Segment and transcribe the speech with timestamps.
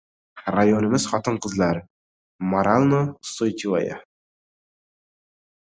[0.53, 1.83] Rayonimiz xotin-qizlari
[2.53, 4.03] moralno-ustoychivaya!